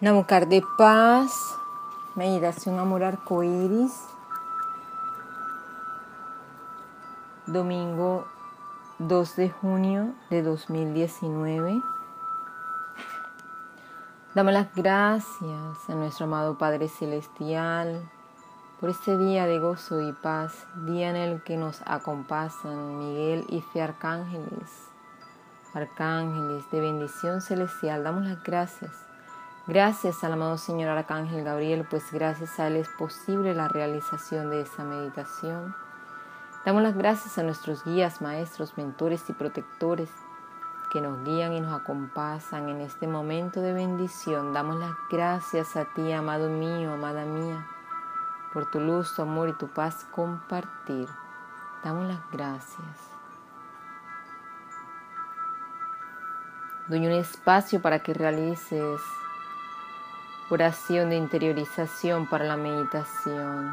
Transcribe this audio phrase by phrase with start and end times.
[0.00, 1.58] Namucar de paz,
[2.14, 3.92] meditación amor arcoíris,
[7.46, 8.24] domingo
[9.00, 11.82] 2 de junio de 2019.
[14.36, 18.08] Damos las gracias a nuestro amado Padre Celestial
[18.78, 23.62] por este día de gozo y paz, día en el que nos acompasan Miguel y
[23.62, 24.70] Fe Arcángeles,
[25.74, 28.04] arcángeles de bendición celestial.
[28.04, 29.07] Damos las gracias
[29.68, 34.62] Gracias al amado Señor Arcángel Gabriel, pues gracias a Él es posible la realización de
[34.62, 35.76] esa meditación.
[36.64, 40.08] Damos las gracias a nuestros guías, maestros, mentores y protectores
[40.90, 44.54] que nos guían y nos acompasan en este momento de bendición.
[44.54, 47.66] Damos las gracias a ti, amado mío, amada mía,
[48.54, 51.10] por tu luz, tu amor y tu paz compartir.
[51.84, 53.10] Damos las gracias.
[56.88, 59.02] Doy un espacio para que realices
[60.50, 63.70] Oración de interiorización para la meditación.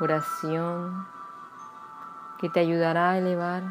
[0.00, 1.06] Oración
[2.38, 3.62] que te ayudará a elevar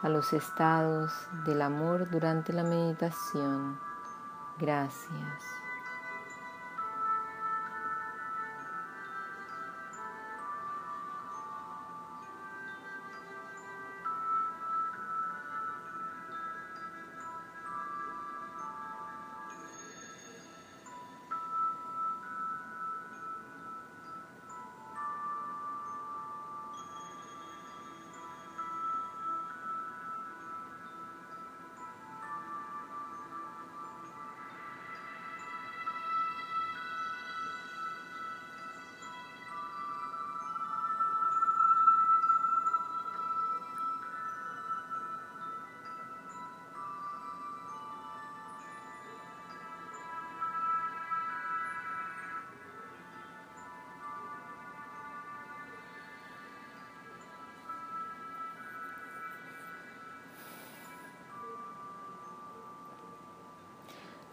[0.00, 1.12] a los estados
[1.44, 3.80] del amor durante la meditación.
[4.58, 5.61] Gracias.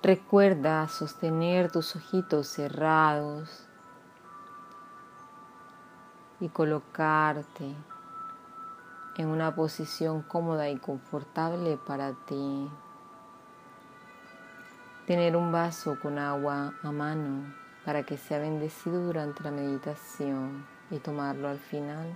[0.02, 3.68] Recuerda sostener tus ojitos cerrados
[6.40, 7.76] y colocarte
[9.18, 12.72] en una posición cómoda y confortable para ti.
[15.06, 21.00] Tener un vaso con agua a mano para que sea bendecido durante la meditación y
[21.00, 22.16] tomarlo al final.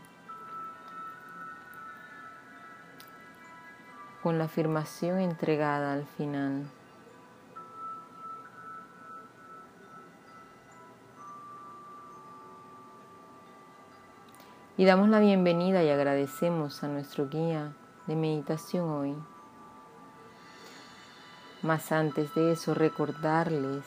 [4.21, 6.65] Con la afirmación entregada al final.
[14.75, 17.73] Y damos la bienvenida y agradecemos a nuestro guía
[18.07, 19.15] de meditación hoy.
[21.61, 23.83] Más antes de eso, recordarles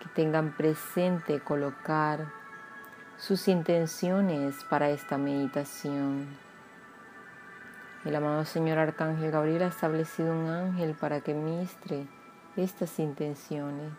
[0.00, 2.30] que tengan presente colocar
[3.16, 6.26] sus intenciones para esta meditación.
[8.04, 12.06] El amado Señor Arcángel Gabriel ha establecido un ángel para que ministre
[12.56, 13.90] estas intenciones.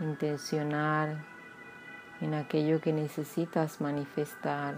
[0.00, 1.33] Intencionar
[2.24, 4.74] en aquello que necesitas manifestar.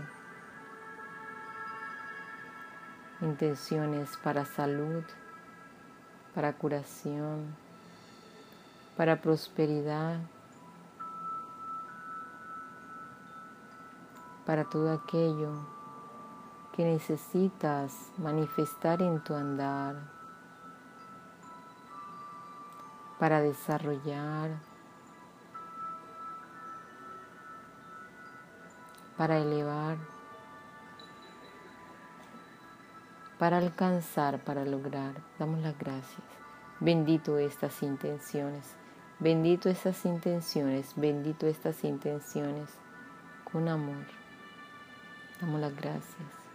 [3.21, 5.05] Intenciones para salud,
[6.35, 7.55] para curación,
[8.97, 10.19] para prosperidad,
[14.45, 15.53] para todo aquello
[16.73, 19.95] que necesitas manifestar en tu andar,
[23.21, 24.76] para desarrollar
[29.17, 29.97] para elevar,
[33.39, 35.15] para alcanzar, para lograr.
[35.39, 36.23] Damos las gracias.
[36.81, 38.77] Bendito estas intenciones,
[39.19, 42.71] bendito estas intenciones, bendito estas intenciones
[43.51, 44.05] con amor.
[45.41, 46.46] Damos las gracias.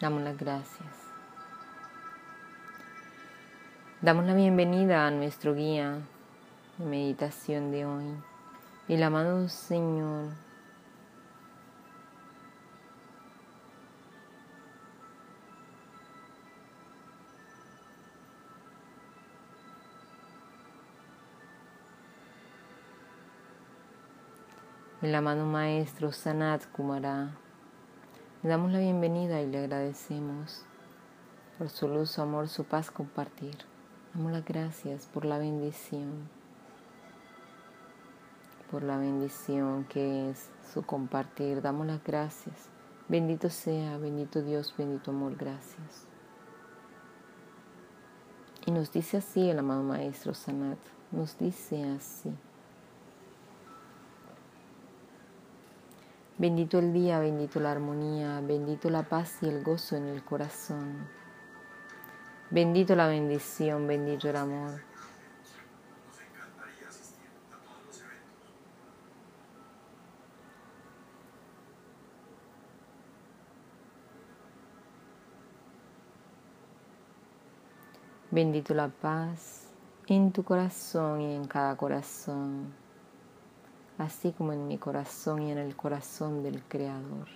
[0.00, 0.86] Damos las gracias.
[4.00, 5.98] Damos la bienvenida a nuestro guía
[6.76, 8.04] de meditación de hoy,
[8.86, 10.26] el amado Señor.
[25.02, 27.47] El amado Maestro Sanat Kumara.
[28.40, 30.62] Le damos la bienvenida y le agradecemos
[31.58, 33.56] por su luz, su amor, su paz compartir.
[34.14, 36.28] Damos las gracias por la bendición,
[38.70, 41.62] por la bendición que es su compartir.
[41.62, 42.68] Damos las gracias.
[43.08, 46.06] Bendito sea, bendito Dios, bendito amor, gracias.
[48.66, 50.78] Y nos dice así el amado Maestro Sanat,
[51.10, 52.32] nos dice así.
[56.38, 61.08] Bendito el día, bendito la armonía, bendito la paz y el gozo en el corazón.
[62.48, 64.80] Bendito la bendición, bendito el amor.
[78.30, 79.72] Bendito la paz
[80.06, 82.87] en tu corazón y en cada corazón
[83.98, 87.28] así como en mi corazón y en el corazón del Creador.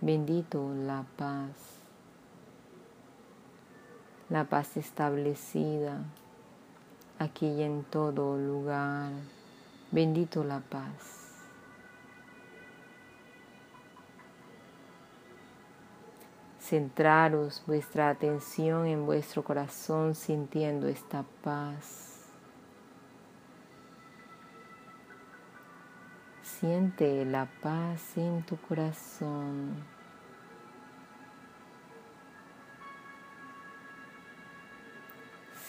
[0.00, 1.80] Bendito la paz,
[4.28, 6.04] la paz establecida
[7.18, 9.12] aquí y en todo lugar.
[9.90, 11.18] Bendito la paz.
[16.60, 22.07] Centraros vuestra atención en vuestro corazón sintiendo esta paz.
[26.58, 29.76] Siente la paz en tu corazón.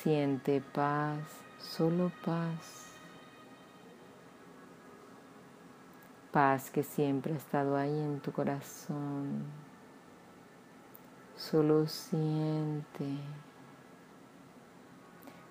[0.01, 1.19] Siente paz,
[1.59, 2.87] solo paz.
[6.31, 9.43] Paz que siempre ha estado ahí en tu corazón.
[11.37, 13.05] Solo siente.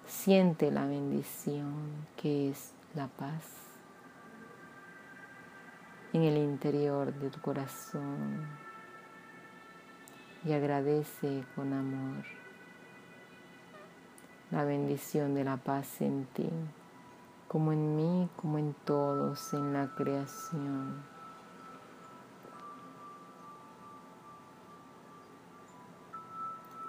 [0.04, 3.67] Siente la bendición que es la paz
[6.12, 8.46] en el interior de tu corazón
[10.44, 12.24] y agradece con amor
[14.50, 16.48] la bendición de la paz en ti,
[17.48, 21.02] como en mí, como en todos, en la creación.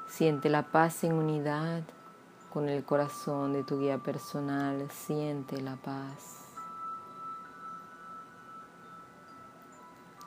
[0.08, 1.84] Siente la paz en unidad
[2.50, 6.49] con el corazón de tu guía personal, siente la paz.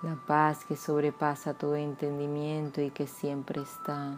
[0.03, 4.17] La paz que sobrepasa todo entendimiento y que siempre está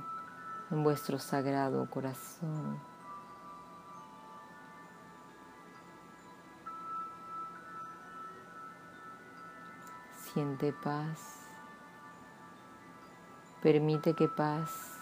[0.71, 2.81] en vuestro sagrado corazón.
[10.33, 11.43] Siente paz.
[13.63, 14.95] Permite que paz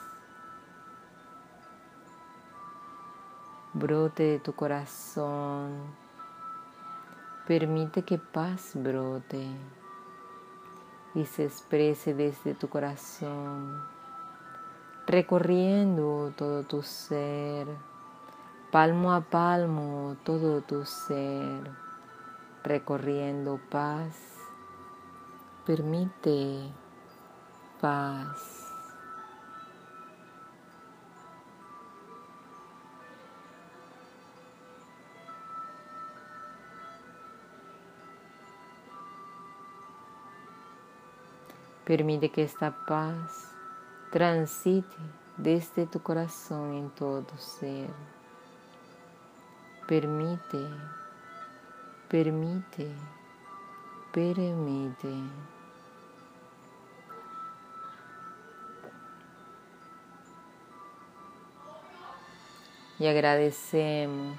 [3.73, 5.94] brote de tu corazón.
[7.46, 9.49] Permite que paz brote
[11.14, 13.82] y se exprese desde tu corazón,
[15.06, 17.67] recorriendo todo tu ser,
[18.70, 21.70] palmo a palmo todo tu ser,
[22.62, 24.32] recorriendo paz.
[25.67, 26.73] Permite
[27.81, 28.62] paz.
[41.84, 43.52] Permite que esta paz
[44.12, 44.96] transite
[45.36, 47.90] desde tu corazón en todo ser.
[49.88, 50.68] Permite,
[52.08, 52.88] permite,
[54.12, 55.12] permite.
[63.00, 64.38] Y agradecemos,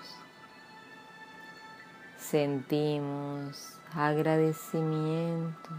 [2.17, 5.69] sentimos agradecimiento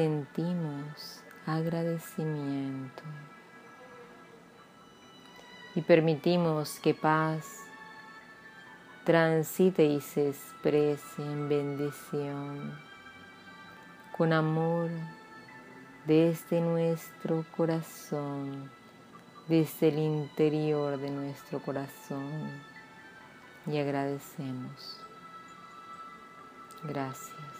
[0.00, 3.02] sentimos agradecimiento
[5.74, 7.44] y permitimos que paz
[9.04, 12.78] transite y se exprese en bendición
[14.16, 14.88] con amor
[16.06, 18.70] desde nuestro corazón,
[19.48, 22.62] desde el interior de nuestro corazón
[23.66, 24.98] y agradecemos.
[26.84, 27.59] Gracias.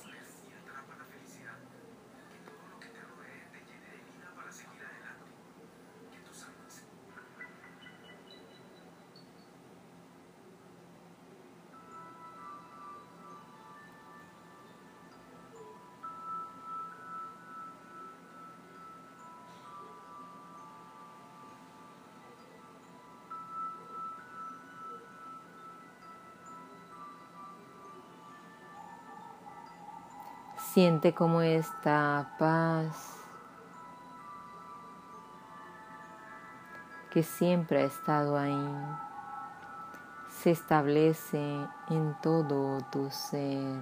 [30.73, 33.17] Siente como esta paz
[37.11, 38.69] que siempre ha estado ahí
[40.29, 43.81] se establece en todo tu ser.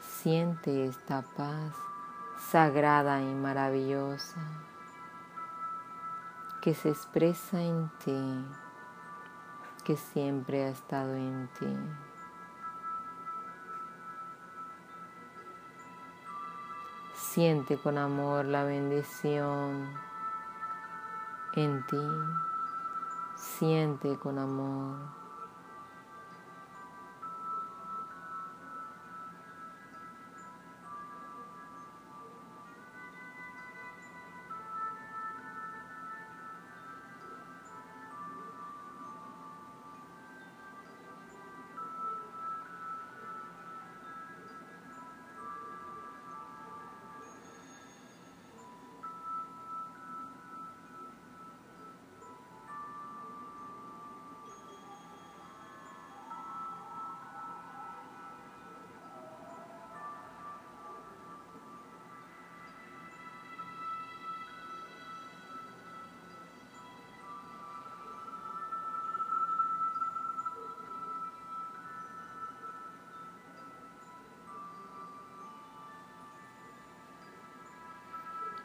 [0.00, 1.74] Siente esta paz
[2.50, 4.40] sagrada y maravillosa
[6.60, 8.46] que se expresa en ti,
[9.82, 12.11] que siempre ha estado en ti.
[17.32, 19.88] Siente con amor la bendición
[21.54, 21.96] en ti.
[23.36, 25.21] Siente con amor.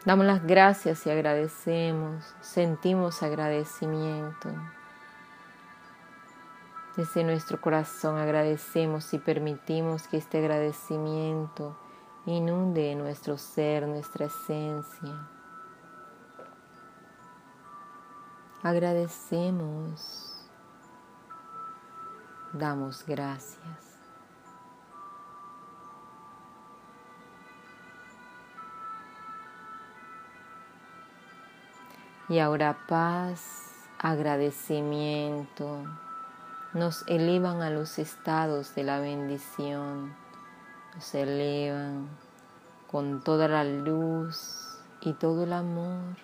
[0.06, 4.50] Damos las gracias y agradecemos, sentimos agradecimiento.
[6.96, 11.78] Desde nuestro corazón agradecemos y permitimos que este agradecimiento
[12.26, 15.30] inunde nuestro ser, nuestra esencia.
[18.64, 20.44] Agradecemos,
[22.54, 23.87] damos gracias.
[32.30, 35.86] Y ahora paz, agradecimiento.
[36.74, 40.14] Nos elevan a los estados de la bendición,
[40.94, 42.10] nos elevan
[42.92, 46.18] con toda la luz y todo el amor,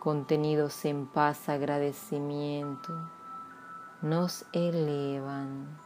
[0.00, 2.92] contenidos en paz, agradecimiento,
[4.02, 5.78] nos elevan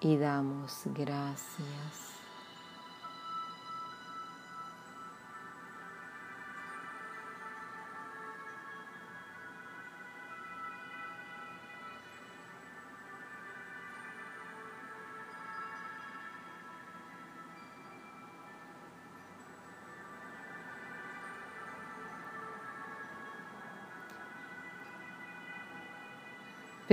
[0.00, 2.13] y damos gracias.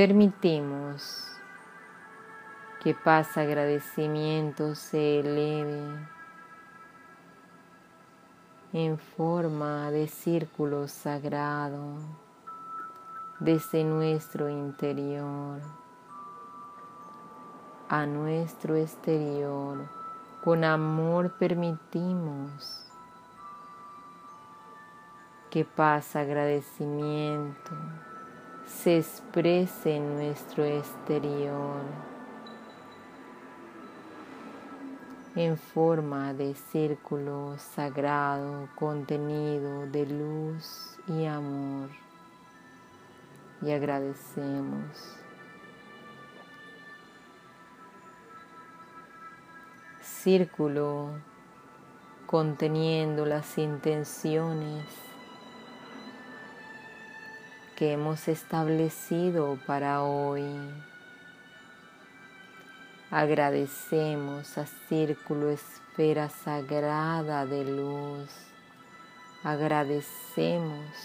[0.04, 1.28] Permitimos
[2.82, 6.08] que paz agradecimiento se eleve
[8.74, 12.00] en forma de círculo sagrado
[13.40, 15.62] desde nuestro interior
[17.88, 19.88] a nuestro exterior.
[20.44, 22.88] Con amor permitimos
[25.52, 27.76] que paz agradecimiento
[28.72, 31.82] se exprese en nuestro exterior
[35.36, 41.90] en forma de círculo sagrado contenido de luz y amor.
[43.62, 45.16] Y agradecemos.
[50.02, 51.12] Círculo
[52.26, 55.11] conteniendo las intenciones
[57.82, 60.46] que hemos establecido para hoy.
[63.10, 68.30] Agradecemos a Círculo Esfera Sagrada de Luz.
[69.44, 70.96] Agradecemos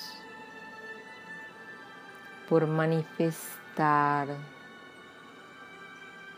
[2.47, 4.29] por manifestar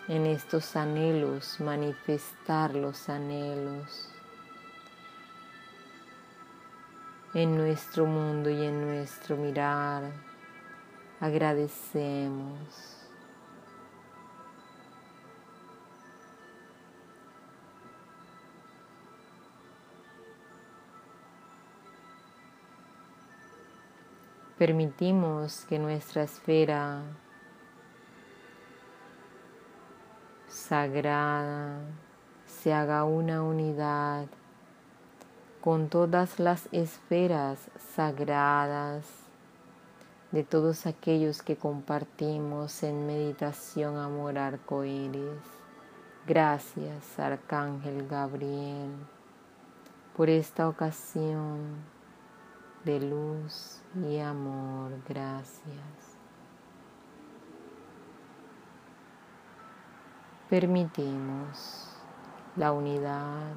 [0.06, 4.08] en estos anhelos, manifestar los anhelos
[7.34, 10.27] en nuestro mundo y en nuestro mirar
[11.20, 12.94] agradecemos.
[24.56, 27.02] Permitimos que nuestra esfera
[30.48, 31.78] sagrada
[32.46, 34.26] se haga una unidad
[35.60, 39.27] con todas las esferas sagradas
[40.32, 45.40] de todos aquellos que compartimos en meditación amor arcoíris.
[46.26, 48.90] Gracias, Arcángel Gabriel,
[50.14, 51.76] por esta ocasión
[52.84, 54.92] de luz y amor.
[55.08, 56.18] Gracias.
[60.50, 61.94] Permitimos
[62.56, 63.54] la unidad,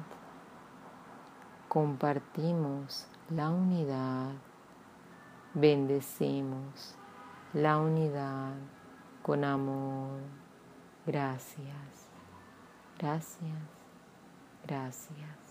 [1.68, 4.32] compartimos la unidad,
[5.54, 6.96] bendecimos
[7.52, 8.54] la unidad
[9.22, 10.20] con amor.
[11.06, 12.08] Gracias,
[12.98, 13.58] gracias,
[14.66, 15.41] gracias.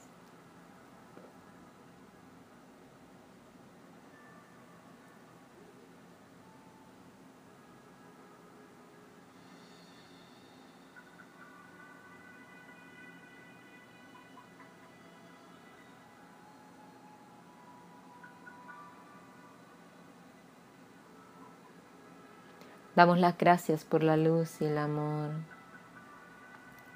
[22.94, 25.30] Damos las gracias por la luz y el amor,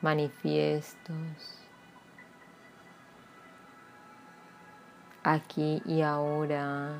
[0.01, 1.61] manifiestos,
[5.23, 6.97] aquí y ahora,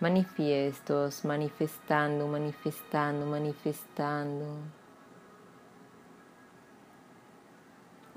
[0.00, 4.56] manifiestos, manifestando, manifestando, manifestando.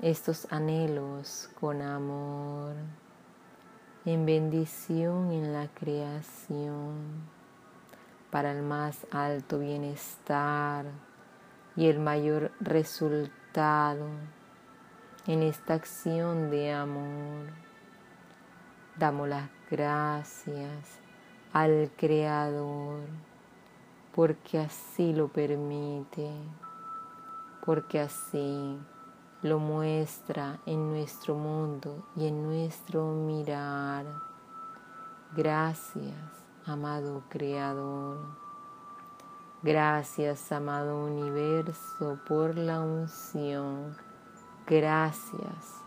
[0.02, 2.74] Estos anhelos con amor,
[4.04, 7.35] en bendición en la creación
[8.36, 10.84] para el más alto bienestar
[11.74, 14.10] y el mayor resultado
[15.26, 17.46] en esta acción de amor.
[18.98, 21.00] Damos las gracias
[21.54, 23.04] al Creador
[24.14, 26.30] porque así lo permite,
[27.64, 28.78] porque así
[29.40, 34.04] lo muestra en nuestro mundo y en nuestro mirar.
[35.34, 38.18] Gracias amado Creador.
[39.62, 43.96] Gracias, amado universo, por la unción.
[44.66, 45.82] Gracias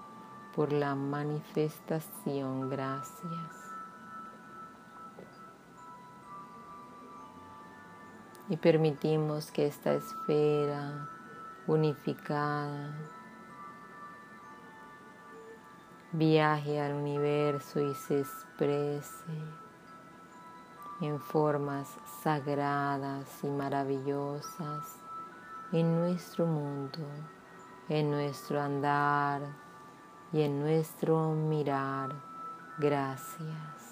[0.56, 2.70] por la manifestación.
[2.70, 3.74] Gracias.
[8.48, 11.08] Y permitimos que esta esfera
[11.68, 12.98] unificada
[16.12, 19.68] viaje al universo y se exprese
[21.01, 21.88] en formas
[22.21, 24.99] sagradas y maravillosas
[25.71, 26.99] en nuestro mundo,
[27.88, 29.41] en nuestro andar
[30.31, 32.15] y en nuestro mirar.
[32.77, 33.88] Gracias.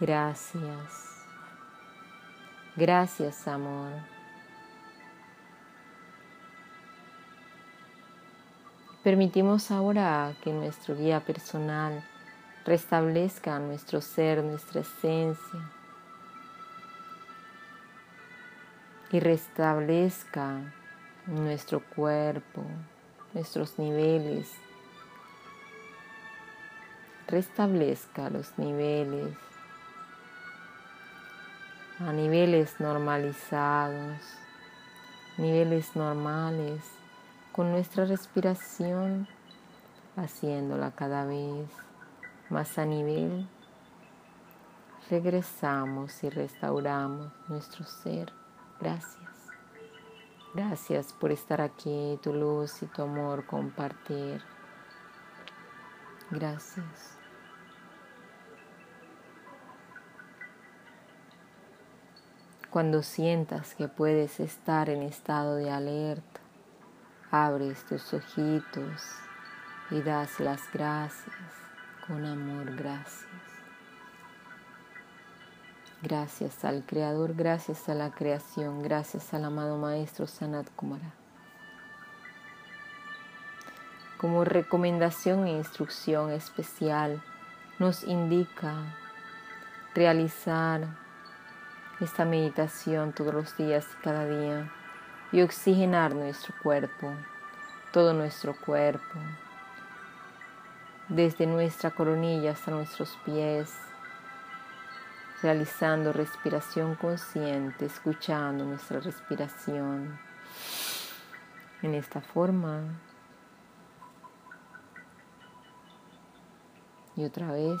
[0.00, 1.14] Gracias.
[2.76, 3.92] Gracias, amor.
[9.04, 12.02] Permitimos ahora que nuestro guía personal
[12.64, 15.60] restablezca nuestro ser, nuestra esencia
[19.12, 20.58] y restablezca
[21.26, 22.64] nuestro cuerpo,
[23.32, 24.50] nuestros niveles,
[27.28, 29.36] restablezca los niveles
[32.00, 34.18] a niveles normalizados,
[35.38, 36.82] niveles normales,
[37.52, 39.28] con nuestra respiración,
[40.16, 41.68] haciéndola cada vez
[42.50, 43.48] más a nivel.
[45.08, 48.32] Regresamos y restauramos nuestro ser.
[48.80, 49.30] Gracias.
[50.54, 54.42] Gracias por estar aquí, tu luz y tu amor compartir.
[56.30, 57.13] Gracias.
[62.74, 66.40] Cuando sientas que puedes estar en estado de alerta,
[67.30, 69.00] abres tus ojitos
[69.92, 71.36] y das las gracias
[72.04, 73.30] con amor, gracias.
[76.02, 81.12] Gracias al Creador, gracias a la creación, gracias al amado Maestro Sanat Kumara.
[84.18, 87.22] Como recomendación e instrucción especial,
[87.78, 88.96] nos indica
[89.94, 91.03] realizar
[92.00, 94.70] esta meditación todos los días y cada día
[95.32, 97.12] y oxigenar nuestro cuerpo,
[97.92, 99.18] todo nuestro cuerpo,
[101.08, 103.72] desde nuestra coronilla hasta nuestros pies,
[105.42, 110.18] realizando respiración consciente, escuchando nuestra respiración.
[111.82, 112.80] En esta forma.
[117.16, 117.80] Y otra vez.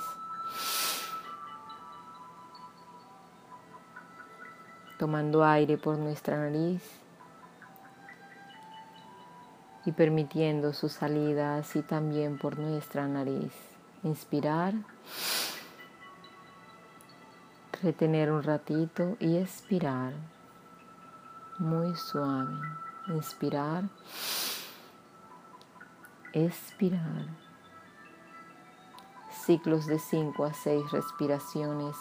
[5.04, 6.82] Tomando aire por nuestra nariz
[9.84, 13.52] y permitiendo su salida así también por nuestra nariz.
[14.02, 14.72] Inspirar
[17.82, 20.14] retener un ratito y expirar
[21.58, 22.56] muy suave.
[23.08, 23.84] Inspirar,
[26.32, 27.26] expirar.
[29.44, 31.94] Ciclos de 5 a 6 respiraciones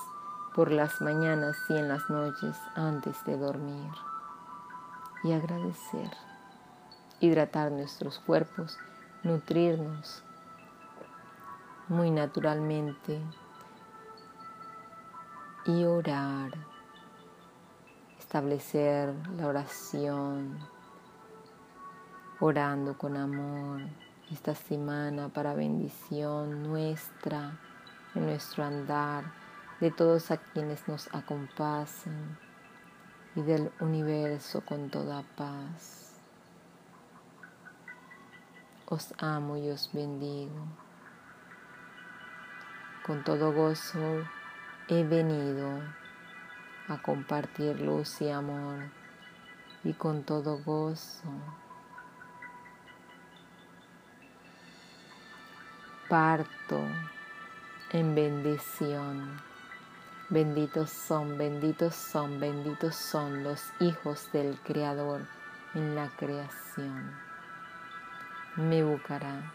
[0.55, 3.91] por las mañanas y en las noches antes de dormir.
[5.23, 6.11] Y agradecer.
[7.19, 8.77] Hidratar nuestros cuerpos,
[9.23, 10.23] nutrirnos
[11.87, 13.19] muy naturalmente
[15.65, 16.51] y orar,
[18.19, 20.59] establecer la oración,
[22.39, 23.81] orando con amor
[24.31, 27.59] esta semana para bendición nuestra,
[28.15, 29.25] en nuestro andar,
[29.83, 32.39] de todos a quienes nos acompasan
[33.35, 36.21] y del universo con toda paz.
[38.85, 40.67] Os amo y os bendigo.
[43.05, 44.25] Con todo gozo
[44.87, 45.81] he venido
[46.87, 48.85] a compartir luz y amor
[49.83, 51.27] y con todo gozo.
[56.07, 56.79] Parto
[57.91, 59.52] en bendición.
[60.33, 65.21] Benditos son, benditos son, benditos son los hijos del Creador
[65.75, 67.11] en la creación.
[68.55, 69.53] Me buscará.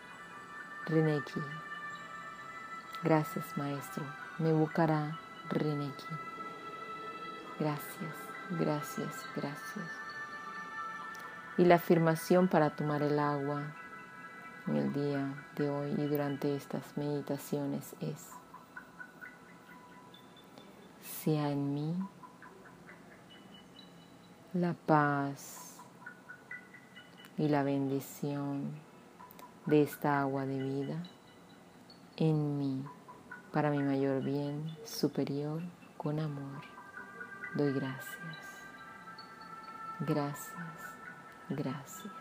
[0.87, 1.43] Reneki.
[3.03, 4.05] Gracias, Maestro
[4.39, 5.19] me buscará
[5.51, 6.07] Reneki.
[7.59, 8.15] Gracias,
[8.51, 9.87] gracias, gracias.
[11.57, 13.63] Y la afirmación para tomar el agua
[14.69, 18.29] en el día de hoy y durante estas meditaciones es,
[21.25, 21.95] sea en mí
[24.55, 25.79] la paz
[27.37, 28.71] y la bendición
[29.67, 31.03] de esta agua de vida
[32.17, 32.85] en mí
[33.53, 35.61] para mi mayor bien superior
[35.97, 36.63] con amor.
[37.55, 38.17] Doy gracias.
[40.01, 40.55] Gracias.
[41.49, 42.13] Gracias.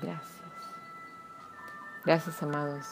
[0.00, 0.42] Gracias.
[2.04, 2.86] Gracias, amados,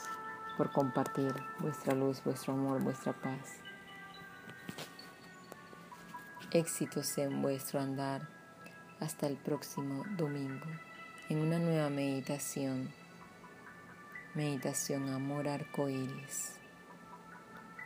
[0.57, 3.61] por compartir vuestra luz, vuestro amor, vuestra paz.
[6.51, 8.29] Éxitos en vuestro andar.
[9.01, 10.67] Hasta el próximo domingo
[11.29, 12.93] en una nueva meditación
[14.35, 16.59] Meditación Amor Arcoíris.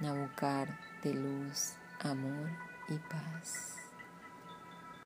[0.00, 2.48] Nabucar de luz, amor
[2.88, 3.77] y paz.